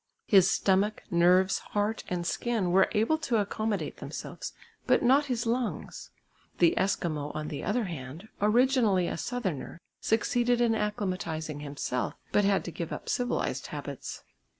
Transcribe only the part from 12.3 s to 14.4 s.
but had to give up civilised habits.